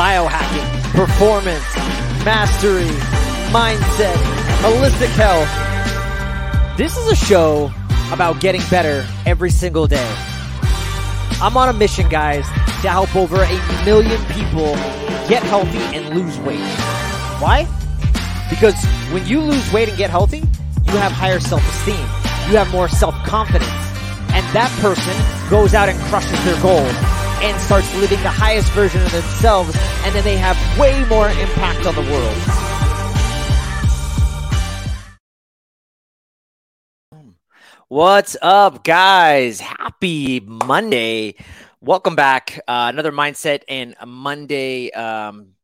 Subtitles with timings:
[0.00, 1.76] biohacking, performance,
[2.24, 2.88] mastery,
[3.52, 4.16] mindset,
[4.62, 6.78] holistic health.
[6.78, 7.70] This is a show
[8.10, 10.10] about getting better every single day.
[11.42, 12.46] I'm on a mission, guys,
[12.80, 14.72] to help over a million people
[15.28, 16.64] get healthy and lose weight.
[17.38, 17.68] Why?
[18.48, 18.82] Because
[19.12, 20.38] when you lose weight and get healthy,
[20.86, 22.06] you have higher self-esteem.
[22.48, 23.70] You have more self-confidence.
[24.32, 25.14] And that person
[25.50, 30.14] goes out and crushes their goals and starts living the highest version of themselves, and
[30.14, 32.36] then they have way more impact on the world.
[37.88, 39.58] What's up, guys?
[39.58, 41.34] Happy Monday.
[41.80, 42.60] Welcome back.
[42.68, 45.54] Uh, another Mindset and a Monday um,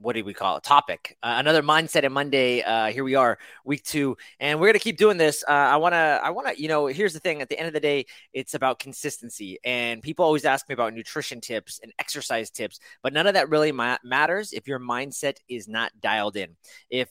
[0.00, 0.62] what do we call it?
[0.62, 1.16] Topic.
[1.22, 2.62] Uh, another mindset and Monday.
[2.62, 5.44] Uh, here we are, week two, and we're gonna keep doing this.
[5.48, 7.42] Uh, I wanna, I wanna, you know, here's the thing.
[7.42, 9.58] At the end of the day, it's about consistency.
[9.64, 13.50] And people always ask me about nutrition tips and exercise tips, but none of that
[13.50, 16.56] really ma- matters if your mindset is not dialed in.
[16.90, 17.08] If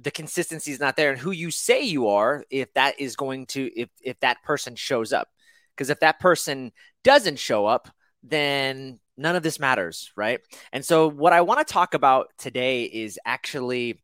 [0.00, 3.46] the consistency is not there, and who you say you are, if that is going
[3.46, 5.28] to, if if that person shows up,
[5.76, 6.72] because if that person
[7.04, 7.88] doesn't show up,
[8.22, 10.40] then none of this matters, right?
[10.72, 14.02] And so, what I want to talk about today is actually,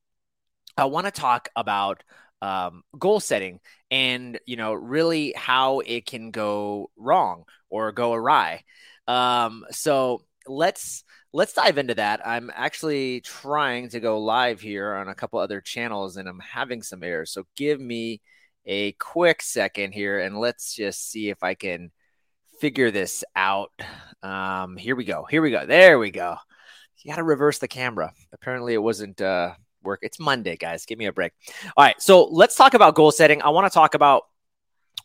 [0.77, 2.03] I want to talk about
[2.41, 8.62] um, goal setting and you know really how it can go wrong or go awry.
[9.06, 12.27] Um, so let's let's dive into that.
[12.27, 16.83] I'm actually trying to go live here on a couple other channels, and I'm having
[16.83, 17.33] some errors.
[17.33, 18.20] So give me
[18.67, 21.91] a quick second here, and let's just see if I can
[22.61, 23.73] figure this out.
[24.23, 25.25] Um, here we go.
[25.25, 25.67] Here we go.
[25.67, 26.37] There we go.
[27.03, 28.12] You got to reverse the camera.
[28.33, 30.00] Apparently, it wasn't uh, work.
[30.03, 30.84] It's Monday, guys.
[30.87, 31.33] Give me a break.
[31.77, 32.00] All right.
[32.00, 33.42] So let's talk about goal setting.
[33.42, 34.25] I want to talk about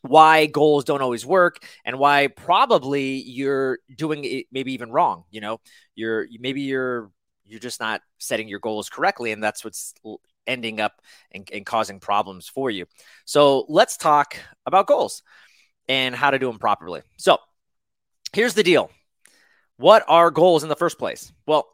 [0.02, 5.24] why goals don't always work and why probably you're doing it maybe even wrong.
[5.32, 5.60] You know,
[5.96, 7.12] you're maybe you're
[7.46, 9.94] you're just not setting your goals correctly, and that's what's
[10.46, 11.02] ending up
[11.32, 12.86] and, and causing problems for you.
[13.26, 15.24] So let's talk about goals
[15.88, 17.02] and how to do them properly.
[17.18, 17.38] So
[18.34, 18.92] here's the deal
[19.78, 21.32] what are goals in the first place?
[21.48, 21.68] Well,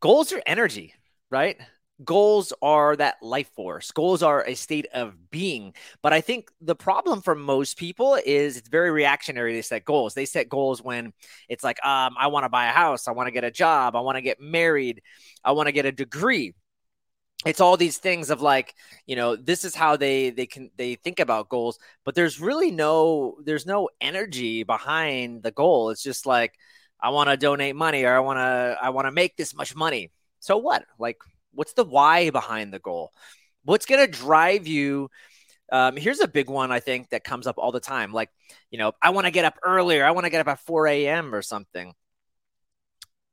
[0.00, 0.94] goals are energy,
[1.30, 1.56] right?
[2.02, 3.92] Goals are that life force.
[3.92, 5.74] Goals are a state of being.
[6.02, 10.14] But I think the problem for most people is it's very reactionary to set goals.
[10.14, 11.12] They set goals when
[11.48, 13.94] it's like, um, I want to buy a house, I want to get a job,
[13.94, 15.02] I want to get married,
[15.44, 16.54] I want to get a degree
[17.44, 18.74] it's all these things of like
[19.06, 22.70] you know this is how they they can they think about goals but there's really
[22.70, 25.90] no there's no energy behind the goal.
[25.90, 26.54] It's just like
[27.00, 29.74] i want to donate money or i want to i want to make this much
[29.74, 30.10] money.
[30.40, 30.84] So what?
[30.98, 31.18] Like
[31.52, 33.12] what's the why behind the goal?
[33.64, 35.10] What's going to drive you?
[35.70, 38.12] Um, here's a big one i think that comes up all the time.
[38.12, 38.30] Like
[38.70, 40.04] you know i want to get up earlier.
[40.04, 41.92] I want to get up at 4 a.m or something.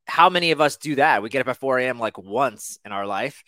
[0.08, 1.22] How many of us do that?
[1.22, 3.44] We get up at 4 a.m like once in our life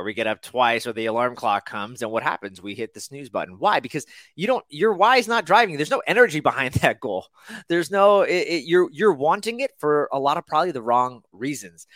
[0.00, 2.62] or we get up twice or the alarm clock comes and what happens?
[2.62, 3.58] We hit the snooze button.
[3.58, 3.80] Why?
[3.80, 7.26] Because you don't your why is not driving there's no energy behind that goal.
[7.68, 11.22] There's no it, it, you're you're wanting it for a lot of probably the wrong
[11.32, 11.86] reasons.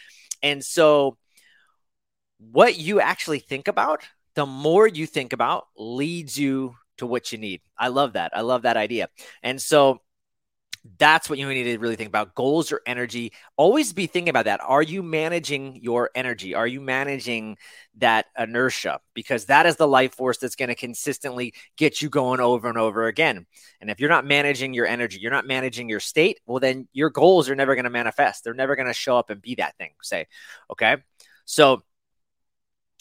[0.42, 1.16] And so
[2.38, 4.02] what you actually think about
[4.34, 7.62] the more you think about leads you to what you need.
[7.78, 8.32] I love that.
[8.36, 9.08] I love that idea.
[9.42, 10.00] And so
[10.98, 12.34] that's what you need to really think about.
[12.34, 13.32] Goals or energy.
[13.56, 14.60] Always be thinking about that.
[14.62, 16.54] Are you managing your energy?
[16.54, 17.56] Are you managing
[17.96, 19.00] that inertia?
[19.14, 22.76] Because that is the life force that's going to consistently get you going over and
[22.76, 23.46] over again.
[23.80, 27.10] And if you're not managing your energy, you're not managing your state, well, then your
[27.10, 28.44] goals are never going to manifest.
[28.44, 30.26] They're never going to show up and be that thing, say.
[30.70, 30.98] Okay.
[31.46, 31.82] So,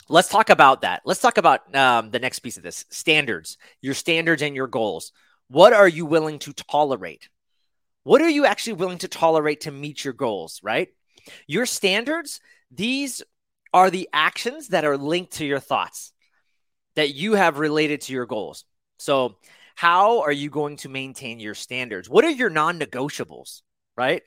[0.10, 1.02] let's talk about that.
[1.06, 5.12] Let's talk about um, the next piece of this standards, your standards and your goals.
[5.50, 7.30] What are you willing to tolerate?
[8.04, 10.90] What are you actually willing to tolerate to meet your goals, right?
[11.48, 12.40] Your standards,
[12.70, 13.22] these
[13.74, 16.14] are the actions that are linked to your thoughts
[16.96, 18.66] that you have related to your goals.
[19.00, 19.38] So,
[19.76, 22.08] how are you going to maintain your standards?
[22.08, 23.62] What are your non-negotiables,
[23.98, 24.22] right?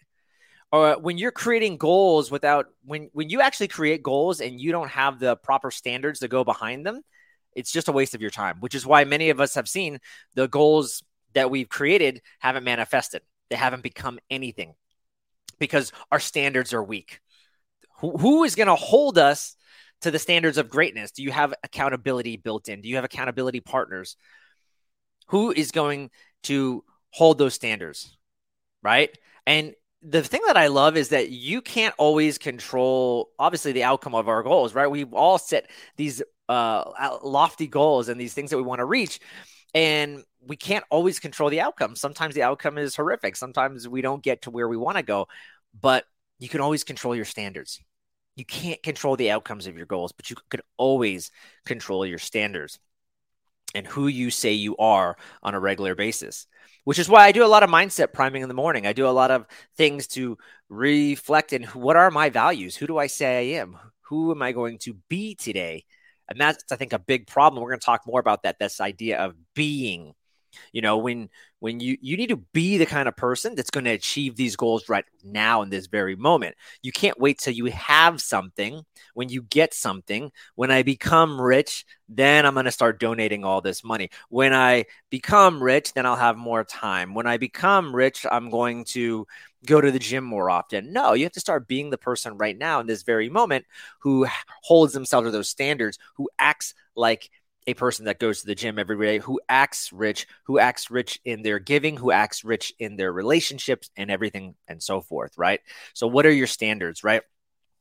[0.72, 4.90] Or when you're creating goals without when when you actually create goals and you don't
[4.90, 7.02] have the proper standards to go behind them,
[7.55, 10.00] it's just a waste of your time, which is why many of us have seen
[10.34, 13.22] the goals that we've created haven't manifested.
[13.50, 14.75] They haven't become anything
[15.58, 17.20] because our standards are weak.
[18.00, 19.56] who, who is going to hold us
[20.02, 21.10] to the standards of greatness?
[21.10, 22.81] Do you have accountability built in?
[22.81, 24.16] Do you have accountability partners?
[25.28, 26.10] Who is going
[26.44, 28.16] to hold those standards?
[28.82, 29.16] Right.
[29.46, 34.14] And the thing that I love is that you can't always control, obviously, the outcome
[34.14, 34.90] of our goals, right?
[34.90, 39.19] We all set these uh, lofty goals and these things that we want to reach.
[39.75, 41.97] And we can't always control the outcome.
[41.97, 43.37] Sometimes the outcome is horrific.
[43.37, 45.29] Sometimes we don't get to where we want to go.
[45.79, 46.05] But
[46.39, 47.81] you can always control your standards.
[48.37, 51.31] You can't control the outcomes of your goals, but you could always
[51.65, 52.79] control your standards
[53.75, 56.47] and who you say you are on a regular basis,
[56.85, 58.87] which is why I do a lot of mindset priming in the morning.
[58.87, 59.47] I do a lot of
[59.77, 62.77] things to reflect in what are my values?
[62.77, 63.77] Who do I say I am?
[64.03, 65.85] Who am I going to be today?
[66.28, 67.62] And that's, I think, a big problem.
[67.62, 68.58] We're going to talk more about that.
[68.58, 70.14] This idea of being
[70.73, 73.85] you know, when when you you need to be the kind of person that's going
[73.85, 76.55] to achieve these goals right now in this very moment.
[76.82, 78.82] You can't wait till you have something.
[79.14, 83.61] When you get something, when I become rich, then I'm going to start donating all
[83.61, 84.11] this money.
[84.29, 87.14] When I become rich, then I'll have more time.
[87.14, 89.26] When I become rich, I'm going to
[89.64, 90.93] go to the gym more often.
[90.93, 93.67] No, you have to start being the person right now in this very moment
[94.00, 94.26] who
[94.62, 97.31] holds themselves to those standards, who acts like
[97.67, 101.21] a person that goes to the gym every day who acts rich, who acts rich
[101.25, 105.61] in their giving, who acts rich in their relationships and everything and so forth, right?
[105.95, 107.23] So, what are your standards, right?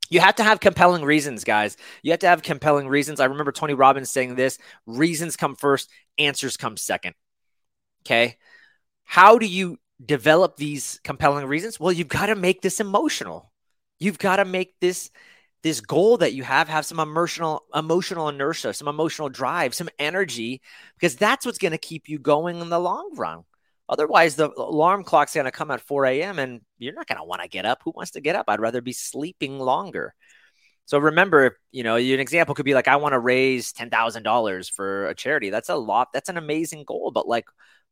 [0.09, 1.77] You have to have compelling reasons, guys.
[2.03, 3.19] You have to have compelling reasons.
[3.19, 7.15] I remember Tony Robbins saying this reasons come first, answers come second.
[8.01, 8.37] Okay.
[9.03, 11.79] How do you develop these compelling reasons?
[11.79, 13.51] Well, you've got to make this emotional.
[13.99, 15.09] You've got to make this
[15.65, 20.61] this goal that you have have some emotional emotional inertia some emotional drive some energy
[20.93, 23.43] because that's what's going to keep you going in the long run.
[23.89, 27.23] Otherwise the alarm clock's going to come at 4 a.m and you're not going to
[27.23, 27.79] want to get up.
[27.83, 28.45] Who wants to get up?
[28.47, 30.13] I'd rather be sleeping longer.
[30.85, 35.07] So remember you know an example could be like i want to raise $10000 for
[35.07, 35.49] a charity.
[35.49, 37.45] That's a lot that's an amazing goal but like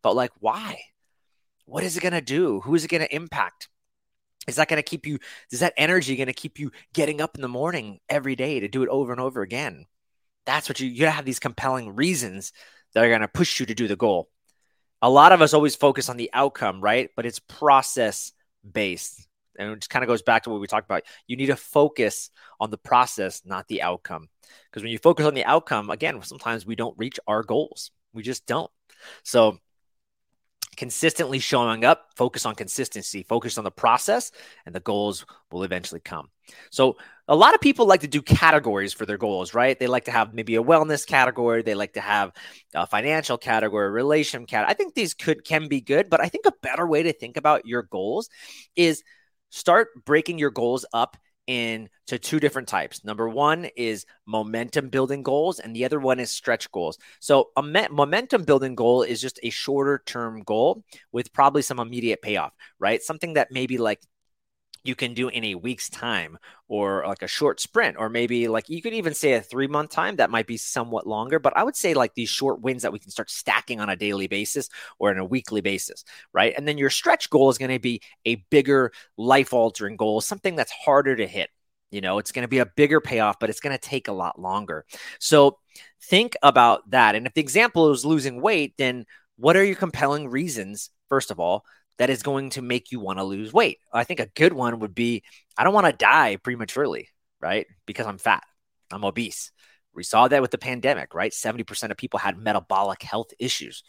[0.04, 0.80] but like why?
[1.66, 2.60] What is it going to do?
[2.60, 3.68] Who is it going to impact
[4.48, 5.20] is that going to keep you
[5.52, 8.68] is that energy going to keep you getting up in the morning every day to
[8.68, 9.86] do it over and over again?
[10.46, 12.52] That's what you you have these compelling reasons
[12.94, 14.30] that are going to push you to do the goal.
[15.02, 17.10] A lot of us always focus on the outcome right?
[17.16, 18.34] But it's process
[18.70, 21.04] based and it just kind of goes back to what we talked about.
[21.28, 22.30] You need to focus
[22.60, 24.30] on the process not the outcome.
[24.70, 27.92] Because when you focus on the outcome again sometimes we don't reach our goals.
[28.14, 28.72] We just don't.
[29.24, 29.60] So
[30.76, 34.32] consistently showing up, focus on consistency, focus on the process,
[34.66, 36.30] and the goals will eventually come.
[36.72, 36.98] So,
[37.28, 39.80] a lot of people like to do categories for their goals, right?
[39.80, 42.34] They like to have maybe a wellness category, they like to have
[42.74, 44.72] a financial category, a relation category.
[44.72, 47.38] I think these could can be good, but I think a better way to think
[47.38, 48.30] about your goals
[48.76, 49.04] is
[49.50, 51.16] start breaking your goals up
[51.48, 53.04] into two different types.
[53.04, 56.98] Number one is momentum building goals, and the other one is stretch goals.
[57.20, 61.80] So, a me- momentum building goal is just a shorter term goal with probably some
[61.80, 63.02] immediate payoff, right?
[63.02, 64.02] Something that maybe like
[64.84, 66.38] you can do in a week's time
[66.68, 69.92] or like a short sprint or maybe like you could even say a three month
[69.92, 72.92] time that might be somewhat longer but i would say like these short wins that
[72.92, 74.70] we can start stacking on a daily basis
[75.00, 76.04] or on a weekly basis
[76.34, 76.54] right?
[76.58, 80.56] And then your stretch goal is going to be a bigger life altering goal something
[80.56, 81.50] that's harder to hit.
[81.92, 84.14] You know it's going to be a bigger payoff but it's going to take a
[84.14, 84.86] lot longer.
[85.20, 85.60] So
[86.02, 87.16] think about that.
[87.16, 89.06] And if the example is losing weight then
[89.38, 91.66] what are your compelling reasons first of all
[91.98, 93.80] that is going to make you want to lose weight.
[93.92, 95.24] I think a good one would be
[95.58, 97.10] I don't want to die prematurely,
[97.40, 97.68] right?
[97.86, 98.44] Because I'm fat,
[98.92, 99.52] I'm obese.
[99.94, 101.32] We saw that with the pandemic, right?
[101.32, 103.84] 70% of people had metabolic health issues.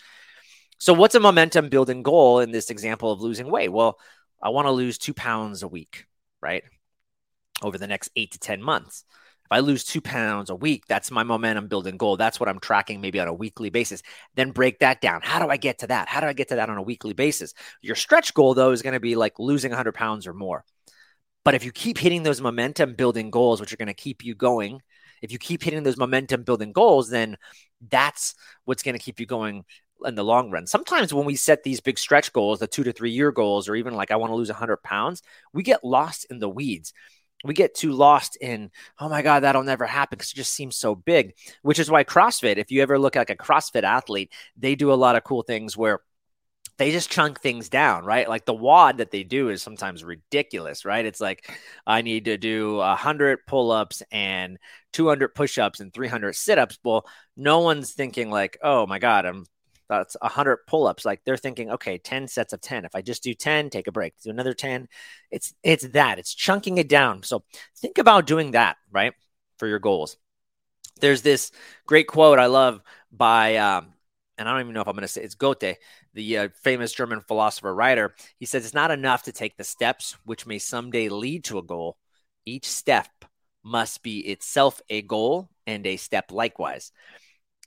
[0.78, 3.72] So, what's a momentum building goal in this example of losing weight?
[3.72, 3.98] Well,
[4.42, 6.06] I want to lose two pounds a week,
[6.42, 6.62] right?
[7.62, 9.04] Over the next eight to 10 months.
[9.44, 12.16] If I lose two pounds a week, that's my momentum building goal.
[12.16, 14.02] That's what I'm tracking maybe on a weekly basis.
[14.36, 15.20] Then break that down.
[15.22, 16.08] How do I get to that?
[16.08, 17.52] How do I get to that on a weekly basis?
[17.82, 20.64] Your stretch goal, though, is going to be like losing 100 pounds or more.
[21.44, 24.34] But if you keep hitting those momentum building goals, which are going to keep you
[24.34, 24.80] going,
[25.20, 27.36] if you keep hitting those momentum building goals, then
[27.90, 28.34] that's
[28.64, 29.64] what's going to keep you going
[30.06, 30.66] in the long run.
[30.66, 33.76] Sometimes when we set these big stretch goals, the two to three year goals, or
[33.76, 35.22] even like I want to lose 100 pounds,
[35.52, 36.94] we get lost in the weeds
[37.44, 40.76] we get too lost in oh my god that'll never happen because it just seems
[40.76, 44.74] so big which is why crossfit if you ever look like a crossfit athlete they
[44.74, 46.00] do a lot of cool things where
[46.76, 48.28] they just chunk things down, right?
[48.28, 51.04] Like the WOD that they do is sometimes ridiculous, right?
[51.04, 51.48] It's like
[51.86, 54.58] I need to do 100 pull ups and
[54.92, 56.78] 200 push ups and 300 sit ups.
[56.82, 59.46] Well, no one's thinking, like, oh my God, I'm
[59.88, 63.34] that's 100 pull-ups like they're thinking okay 10 sets of 10 if i just do
[63.34, 64.14] 10 take a break.
[64.22, 64.88] Do another 10
[65.30, 66.18] it's it's that.
[66.18, 67.22] It's chunking it down.
[67.22, 67.44] So
[67.76, 69.12] think about doing that right
[69.58, 70.16] for your goals.
[71.00, 71.50] There's this
[71.86, 73.92] great quote i love by um,
[74.38, 75.76] and i don't even know if i'm going to say it's goethe
[76.14, 80.16] the uh, famous german philosopher writer he says it's not enough to take the steps
[80.24, 81.98] which may someday lead to a goal.
[82.46, 83.08] Each step
[83.62, 86.92] must be itself a goal and a step likewise.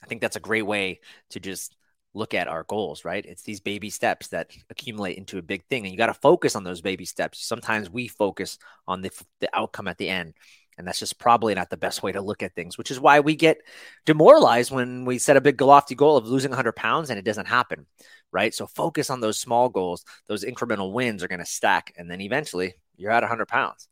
[0.03, 0.99] I think that's a great way
[1.31, 1.75] to just
[2.17, 3.25] look at our goals, right?
[3.25, 5.83] It's these baby steps that accumulate into a big thing.
[5.83, 7.45] And you got to focus on those baby steps.
[7.45, 8.57] Sometimes we focus
[8.87, 10.33] on the, the outcome at the end.
[10.77, 13.19] And that's just probably not the best way to look at things, which is why
[13.19, 13.57] we get
[14.05, 17.47] demoralized when we set a big lofty goal of losing 100 pounds and it doesn't
[17.47, 17.87] happen,
[18.31, 18.53] right?
[18.53, 20.05] So focus on those small goals.
[20.27, 21.93] Those incremental wins are going to stack.
[21.97, 23.87] And then eventually you're at 100 pounds.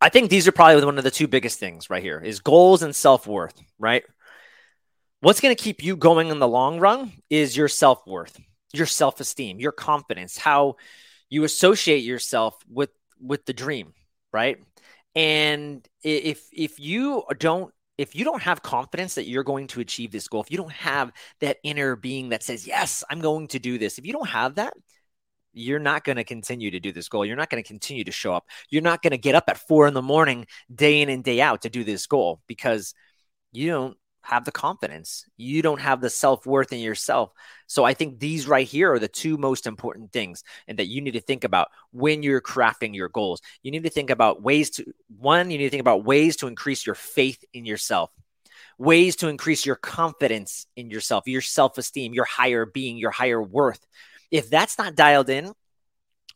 [0.00, 2.82] I think these are probably one of the two biggest things right here is goals
[2.82, 4.04] and self-worth, right?
[5.20, 8.38] What's going to keep you going in the long run is your self-worth,
[8.72, 10.76] your self-esteem, your confidence, how
[11.28, 13.94] you associate yourself with with the dream,
[14.32, 14.58] right?
[15.16, 20.12] And if if you don't if you don't have confidence that you're going to achieve
[20.12, 23.58] this goal, if you don't have that inner being that says, "Yes, I'm going to
[23.58, 24.74] do this." If you don't have that,
[25.52, 27.26] you're not going to continue to do this goal.
[27.26, 28.46] You're not going to continue to show up.
[28.70, 31.40] You're not going to get up at four in the morning, day in and day
[31.40, 32.94] out to do this goal because
[33.50, 35.24] you don't have the confidence.
[35.36, 37.32] You don't have the self worth in yourself.
[37.66, 41.00] So I think these right here are the two most important things and that you
[41.00, 43.40] need to think about when you're crafting your goals.
[43.62, 44.84] You need to think about ways to,
[45.18, 48.10] one, you need to think about ways to increase your faith in yourself,
[48.78, 53.42] ways to increase your confidence in yourself, your self esteem, your higher being, your higher
[53.42, 53.84] worth.
[54.30, 55.52] If that's not dialed in,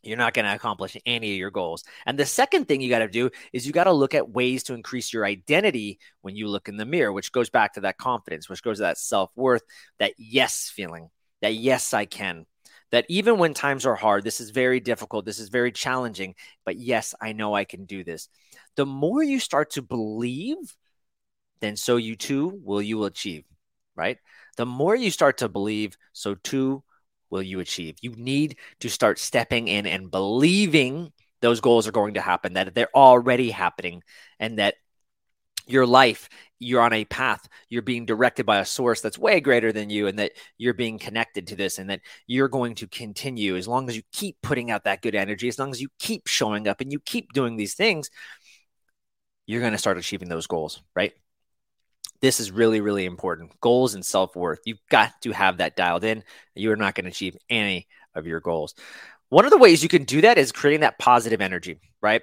[0.03, 1.83] you're not going to accomplish any of your goals.
[2.05, 4.63] And the second thing you got to do is you got to look at ways
[4.63, 7.97] to increase your identity when you look in the mirror, which goes back to that
[7.97, 9.63] confidence, which goes to that self worth,
[9.99, 11.09] that yes feeling,
[11.41, 12.45] that yes, I can.
[12.91, 16.75] That even when times are hard, this is very difficult, this is very challenging, but
[16.75, 18.29] yes, I know I can do this.
[18.75, 20.57] The more you start to believe,
[21.59, 23.45] then so you too will you achieve,
[23.95, 24.19] right?
[24.57, 26.83] The more you start to believe, so too
[27.33, 27.95] will you achieve?
[28.01, 31.11] You need to start stepping in and believing
[31.41, 34.03] those goals are going to happen, that they're already happening,
[34.39, 34.75] and that
[35.65, 39.71] your life, you're on a path, you're being directed by a source that's way greater
[39.71, 43.57] than you, and that you're being connected to this, and that you're going to continue
[43.57, 46.27] as long as you keep putting out that good energy, as long as you keep
[46.27, 48.11] showing up and you keep doing these things,
[49.47, 51.13] you're going to start achieving those goals, right?
[52.23, 53.51] This is really, really important.
[53.59, 54.61] Goals and self worth.
[54.63, 56.23] You've got to have that dialed in.
[56.55, 58.75] You are not going to achieve any of your goals.
[59.27, 62.21] One of the ways you can do that is creating that positive energy, right?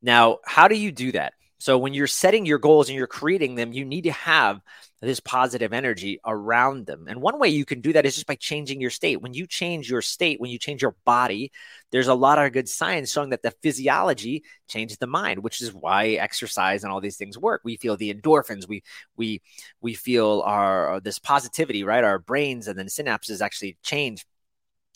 [0.00, 1.34] Now, how do you do that?
[1.62, 4.60] So, when you're setting your goals and you're creating them, you need to have
[5.00, 7.06] this positive energy around them.
[7.06, 9.22] And one way you can do that is just by changing your state.
[9.22, 11.52] When you change your state, when you change your body,
[11.92, 15.72] there's a lot of good science showing that the physiology changes the mind, which is
[15.72, 17.60] why exercise and all these things work.
[17.64, 18.82] We feel the endorphins, we
[19.16, 19.40] we
[19.80, 22.02] we feel our this positivity, right?
[22.02, 24.26] Our brains and then synapses actually change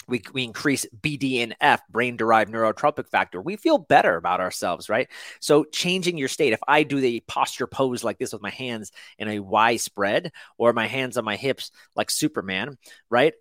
[0.08, 3.40] we, we increase BDNF, brain derived neurotropic factor.
[3.40, 5.08] We feel better about ourselves, right?
[5.40, 6.52] So, changing your state.
[6.52, 10.32] If I do the posture pose like this with my hands in a Y spread
[10.58, 12.78] or my hands on my hips like Superman,
[13.10, 13.34] right?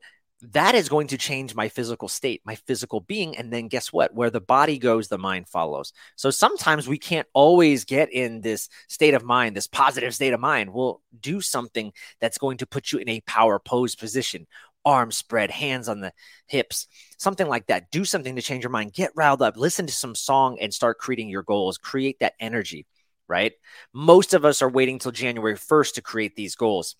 [0.51, 3.38] That is going to change my physical state, my physical being.
[3.38, 4.13] And then guess what?
[4.13, 5.93] Where the body goes, the mind follows.
[6.17, 10.39] So sometimes we can't always get in this state of mind, this positive state of
[10.39, 10.74] mind.
[10.74, 14.45] We'll do something that's going to put you in a power pose position
[14.85, 16.13] arms spread, hands on the
[16.47, 16.87] hips,
[17.17, 17.91] something like that.
[17.91, 18.93] Do something to change your mind.
[18.93, 19.57] Get riled up.
[19.57, 21.77] Listen to some song and start creating your goals.
[21.77, 22.85] Create that energy,
[23.27, 23.53] right?
[23.93, 26.95] Most of us are waiting till January 1st to create these goals.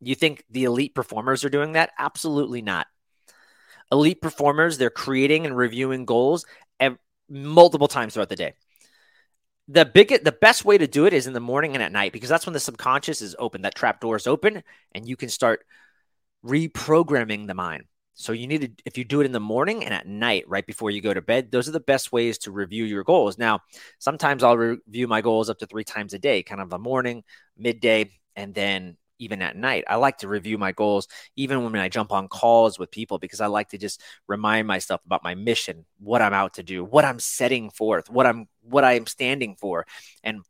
[0.00, 1.90] You think the elite performers are doing that?
[1.98, 2.86] Absolutely not.
[3.90, 6.44] Elite performers, they're creating and reviewing goals
[7.28, 8.52] multiple times throughout the day.
[9.68, 12.12] The big, the best way to do it is in the morning and at night
[12.12, 13.62] because that's when the subconscious is open.
[13.62, 15.64] That trap door is open, and you can start
[16.44, 17.84] reprogramming the mind.
[18.14, 20.66] So you need to, if you do it in the morning and at night, right
[20.66, 23.38] before you go to bed, those are the best ways to review your goals.
[23.38, 23.60] Now,
[23.98, 27.24] sometimes I'll review my goals up to three times a day, kind of the morning,
[27.56, 29.84] midday, and then even at night.
[29.88, 31.06] I like to review my goals,
[31.36, 35.00] even when I jump on calls with people, because I like to just remind myself
[35.06, 38.84] about my mission, what I'm out to do, what I'm setting forth, what I'm what
[38.84, 39.86] I'm standing for,
[40.24, 40.40] and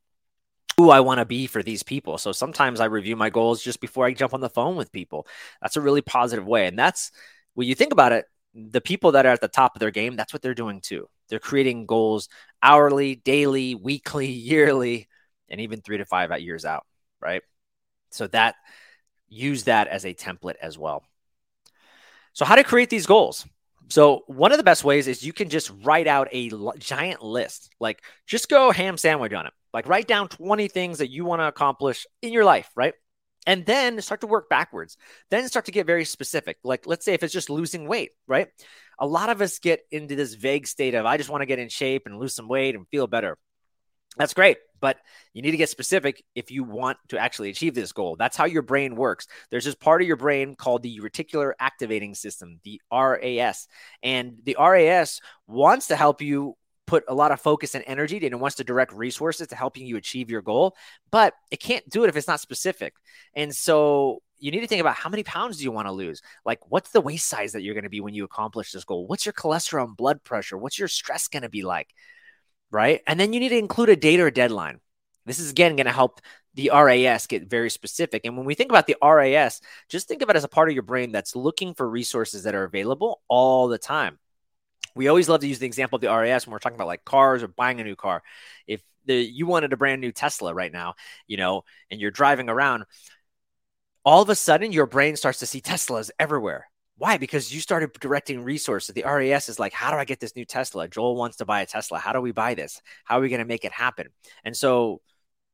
[0.77, 2.19] who I want to be for these people.
[2.19, 5.27] So sometimes I review my goals just before I jump on the phone with people.
[5.61, 6.67] That's a really positive way.
[6.67, 7.11] And that's
[7.55, 10.17] when you think about it, the people that are at the top of their game,
[10.17, 11.09] that's what they're doing too.
[11.29, 12.29] They're creating goals
[12.63, 15.09] hourly, daily, weekly, yearly,
[15.49, 16.87] and even three to five years out,
[17.21, 17.43] right?
[18.11, 18.57] So that
[19.29, 21.03] use that as a template as well.
[22.35, 23.47] So how to create these goals?
[23.89, 27.71] So one of the best ways is you can just write out a giant list.
[27.79, 29.53] Like just go ham sandwich on it.
[29.73, 32.95] Like write down 20 things that you want to accomplish in your life, right?
[33.47, 34.97] And then start to work backwards.
[35.31, 36.59] Then start to get very specific.
[36.63, 38.49] Like let's say if it's just losing weight, right?
[38.99, 41.59] A lot of us get into this vague state of I just want to get
[41.59, 43.37] in shape and lose some weight and feel better.
[44.19, 44.99] That's great, but
[45.33, 48.17] you need to get specific if you want to actually achieve this goal.
[48.17, 49.27] That's how your brain works.
[49.51, 53.69] There's this part of your brain called the reticular activating system, the RAS.
[54.03, 56.57] And the RAS wants to help you
[56.93, 59.87] put a lot of focus and energy and it wants to direct resources to helping
[59.87, 60.77] you achieve your goal,
[61.11, 62.93] but it can't do it if it's not specific.
[63.33, 66.21] And so you need to think about how many pounds do you want to lose?
[66.45, 69.07] Like, what's the waist size that you're going to be when you accomplish this goal?
[69.07, 70.59] What's your cholesterol and blood pressure?
[70.59, 71.95] What's your stress going to be like?
[72.71, 73.01] Right.
[73.07, 74.81] And then you need to include a date or a deadline.
[75.25, 76.21] This is again going to help
[76.53, 78.27] the RAS get very specific.
[78.27, 80.75] And when we think about the RAS, just think of it as a part of
[80.75, 84.19] your brain that's looking for resources that are available all the time.
[84.95, 87.05] We always love to use the example of the RAS when we're talking about like
[87.05, 88.23] cars or buying a new car.
[88.67, 90.95] If the, you wanted a brand new Tesla right now,
[91.27, 92.85] you know, and you're driving around,
[94.05, 96.67] all of a sudden your brain starts to see Teslas everywhere.
[96.99, 97.17] Why?
[97.17, 98.95] Because you started directing resources.
[98.95, 100.89] The RAS is like, how do I get this new Tesla?
[100.89, 101.99] Joel wants to buy a Tesla.
[101.99, 102.81] How do we buy this?
[103.05, 104.09] How are we going to make it happen?
[104.45, 105.01] And so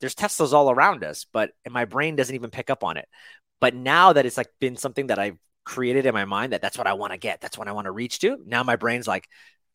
[0.01, 3.09] there's Teslas all around us, but my brain doesn't even pick up on it.
[3.61, 5.39] But now that it's like been something that I've
[5.69, 7.85] created in my mind that that's what I want to get, that's what I want
[7.85, 8.39] to reach to.
[8.47, 9.29] Now my brain's like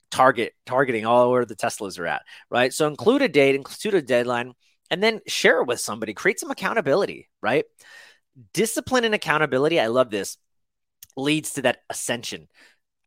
[0.10, 2.74] target targeting all where the Teslas are at, right?
[2.74, 4.54] So include a date, include a deadline,
[4.90, 6.14] and then share it with somebody.
[6.16, 7.66] Create some accountability, right?
[8.54, 10.38] Discipline and accountability, I love this,
[11.16, 12.48] leads to that ascension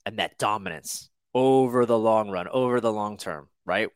[0.05, 3.89] and that dominance over the long run, over the long term, right?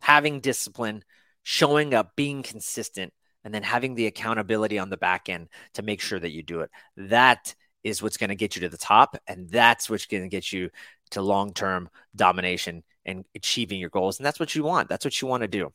[0.00, 1.04] Having discipline,
[1.42, 3.12] showing up, being consistent,
[3.44, 6.60] and then having the accountability on the back end to make sure that you do
[6.60, 6.70] it.
[6.96, 9.16] That is what's going to get you to the top.
[9.26, 10.70] And that's what's going to get you
[11.10, 14.18] to long term domination and achieving your goals.
[14.18, 14.88] And that's what you want.
[14.88, 15.72] That's what you want to do.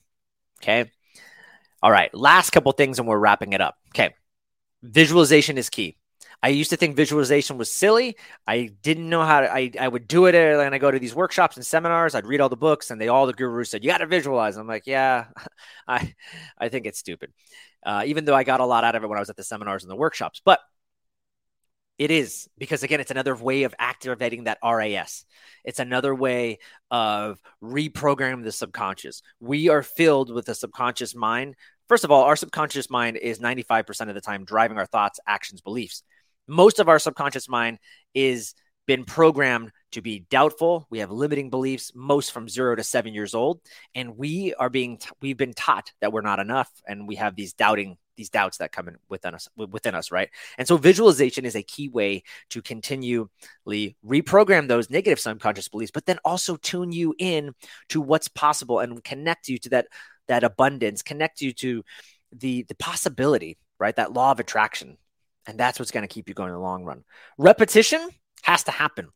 [0.62, 0.92] Okay.
[1.82, 2.14] All right.
[2.14, 3.76] Last couple things, and we're wrapping it up.
[3.90, 4.16] Okay.
[4.82, 5.98] Visualization is key.
[6.42, 8.16] I used to think visualization was silly.
[8.46, 11.16] I didn't know how to, I, I would do it and I go to these
[11.16, 12.14] workshops and seminars.
[12.14, 14.56] I'd read all the books and they all the gurus said, you got to visualize.
[14.56, 15.26] I'm like, yeah,
[15.88, 16.14] I,
[16.58, 17.34] I think it's stupid.
[17.84, 19.44] Uh, even though I got a lot out of it when I was at the
[19.44, 20.60] seminars and the workshops, but
[21.98, 25.26] it is because again, it's another way of activating that RAS.
[25.64, 26.60] It's another way
[26.92, 29.22] of reprogramming the subconscious.
[29.40, 31.56] We are filled with a subconscious mind
[31.88, 35.62] First of all, our subconscious mind is 95% of the time driving our thoughts, actions,
[35.62, 36.04] beliefs.
[36.48, 37.80] Most of our subconscious mind
[38.14, 38.54] is
[38.88, 40.86] been programmed to be doubtful.
[40.90, 43.62] We have limiting beliefs, most from zero to seven years old,
[43.96, 47.36] and we are being t- we've been taught that we're not enough, and we have
[47.36, 50.30] these doubting these doubts that come in within us within us, right?
[50.58, 53.30] And so visualization is a key way to continually
[54.06, 57.54] reprogram those negative subconscious beliefs, but then also tune you in
[57.90, 59.88] to what's possible and connect you to that
[60.28, 61.84] that abundance, connect you to
[62.34, 63.96] the the possibility, right?
[63.96, 64.98] That law of attraction.
[65.46, 67.06] And that's what's going to keep you going in the long run.
[67.38, 68.10] Repetition
[68.44, 69.08] has to happen.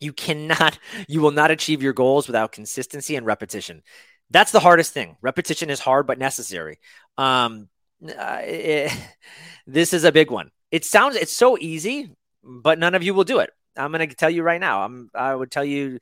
[0.00, 3.82] You cannot, you will not achieve your goals without consistency and repetition.
[4.30, 5.16] That's the hardest thing.
[5.20, 6.80] Repetition is hard but necessary.
[7.18, 7.68] Um,
[8.02, 8.92] uh, it,
[9.66, 10.50] this is a big one.
[10.70, 12.10] It sounds it's so easy,
[12.42, 13.50] but none of you will do it.
[13.76, 14.82] I'm going to tell you right now.
[14.82, 15.98] I'm I would tell you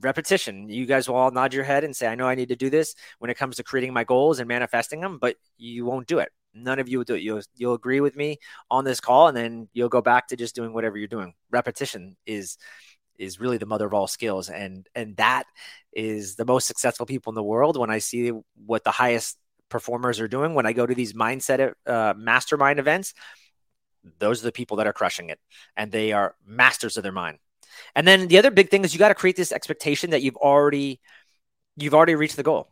[0.00, 0.68] repetition.
[0.68, 2.70] You guys will all nod your head and say, I know I need to do
[2.70, 6.18] this when it comes to creating my goals and manifesting them, but you won't do
[6.18, 6.30] it.
[6.54, 7.22] None of you will do it.
[7.22, 8.38] You'll you'll agree with me
[8.70, 11.34] on this call, and then you'll go back to just doing whatever you're doing.
[11.50, 12.58] Repetition is
[13.18, 15.44] is really the mother of all skills, and and that
[15.94, 17.78] is the most successful people in the world.
[17.78, 18.32] When I see
[18.66, 19.38] what the highest
[19.72, 23.14] performers are doing, when I go to these mindset uh, mastermind events,
[24.18, 25.40] those are the people that are crushing it,
[25.76, 27.38] and they are masters of their mind.
[27.96, 30.36] And then the other big thing is you got to create this expectation that you've
[30.36, 31.00] already
[31.76, 32.68] you've already reached the goal.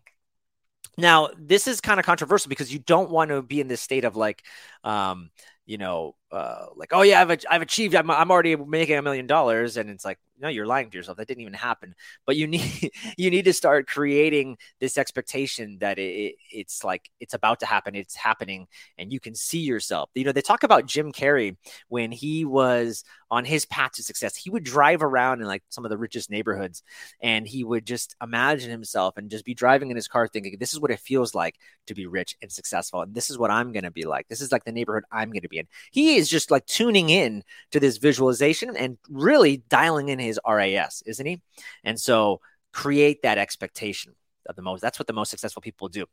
[0.99, 4.05] Now, this is kind of controversial because you don't want to be in this state
[4.05, 4.43] of like,
[4.85, 5.31] um,
[5.65, 9.27] you know, uh, like, oh yeah, I've, I've achieved, I'm, I'm already making a million
[9.27, 9.77] dollars.
[9.77, 11.19] And it's like, no, you're lying to yourself.
[11.19, 11.95] That didn't even happen.
[12.25, 17.35] But you need, you need to start creating this expectation that it, it's like, it's
[17.35, 17.95] about to happen.
[17.95, 18.67] It's happening
[18.97, 20.11] and you can see yourself.
[20.15, 21.57] You know, they talk about Jim Carrey
[21.89, 24.35] when he was on his path to success.
[24.35, 26.83] He would drive around in like some of the richest neighborhoods
[27.21, 30.73] and he would just imagine himself and just be driving in his car thinking, this
[30.73, 33.03] is what it feels like to be rich and successful.
[33.03, 34.27] And this is what I'm going to be like.
[34.29, 35.69] This is like the neighborhood I'm going to be in.
[35.91, 41.03] He is just like tuning in to this visualization and really dialing in his RAS,
[41.07, 41.43] isn't he?
[41.83, 42.41] And so
[42.73, 44.15] create that expectation
[44.47, 44.81] of the most.
[44.81, 46.07] That's what the most successful people do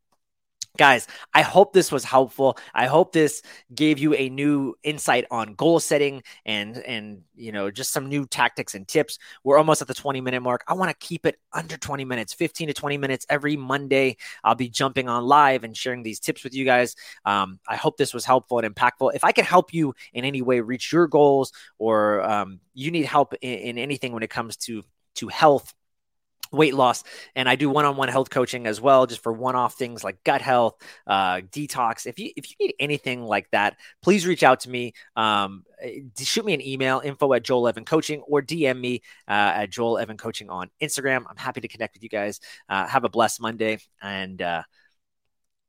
[0.77, 2.57] guys i hope this was helpful.
[2.73, 3.41] I hope this
[3.73, 8.25] gave you a new insight on goal setting and and you know just some new
[8.25, 9.19] tactics and tips.
[9.43, 10.63] We're almost at the 20 minute mark.
[10.67, 14.17] I want to keep it under 20 minutes 15 to 20 minutes every monday.
[14.43, 16.95] I'll be jumping on live and sharing these tips with you guys.
[17.25, 19.15] Um, i hope this was helpful and impactful.
[19.15, 23.05] If i can help you in any way reach your goals or um, you need
[23.05, 24.83] help in, in anything when it comes to
[25.15, 25.73] to health
[26.51, 27.03] weight loss
[27.35, 30.75] and i do one-on-one health coaching as well just for one-off things like gut health
[31.05, 32.05] uh, detox.
[32.05, 34.93] If you if you need anything like that please reach out to me.
[35.15, 39.31] Um, eh, shoot me an email info at joel evan coaching or dm me uh,
[39.61, 41.23] at joel evan coaching on instagram.
[41.29, 42.39] I'm happy to connect with you guys.
[42.69, 44.63] Uh, have a blessed monday and uh,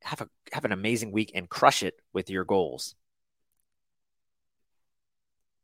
[0.02, 2.94] have a have an amazing week and crush it with your goals